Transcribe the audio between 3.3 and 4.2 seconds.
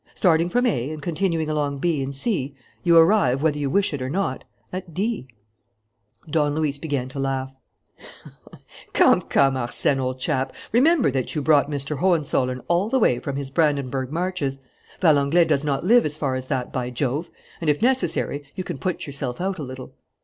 whether you wish it or